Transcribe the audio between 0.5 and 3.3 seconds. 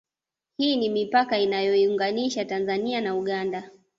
Hii ni mipaka inayoiunganisha Tanzania na